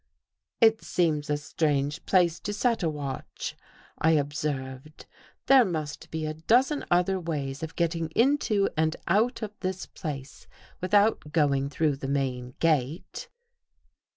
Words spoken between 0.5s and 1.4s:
It seems a